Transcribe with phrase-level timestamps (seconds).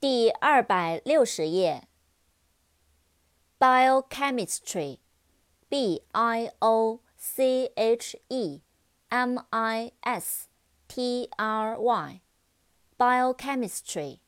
[0.00, 1.88] 第二百六十页
[3.58, 5.00] biochemistry
[5.68, 6.00] biochemistry
[12.96, 14.20] biochemistry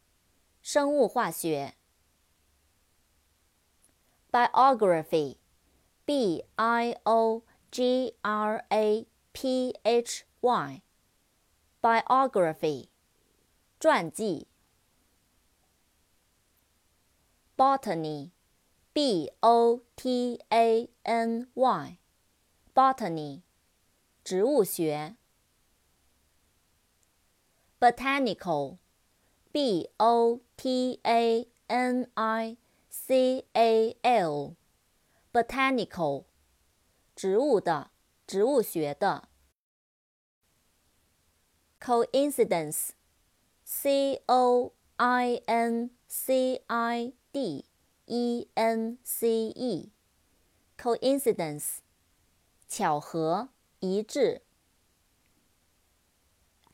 [0.61, 1.75] 生物化学
[4.33, 5.39] biography
[6.05, 6.45] biography
[11.80, 12.89] biography，
[13.79, 14.46] 传记。
[17.56, 18.30] Botany,
[18.93, 21.98] b o t a n y,
[22.75, 23.43] botany,
[24.25, 25.16] 植物学。
[27.79, 28.78] Botanical,
[29.53, 32.56] b o t a n i
[32.91, 34.56] c a l,
[35.33, 36.25] botanical,
[37.17, 37.91] 植物的，
[38.27, 39.30] 植物学的。
[41.89, 42.89] Coincidence,
[43.64, 47.66] c o i n c i D
[48.08, 49.54] E N C
[50.78, 51.78] E，coincidence，
[52.68, 54.42] 巧合，一致。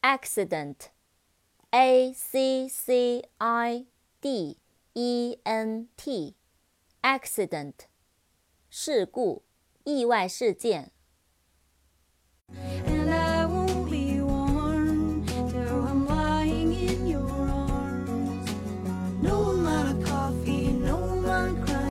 [0.02, 3.86] Accident，A C C I
[4.20, 4.58] D
[4.94, 7.74] E N T，accident，
[8.70, 9.44] 事故，
[9.84, 10.92] 意外事件。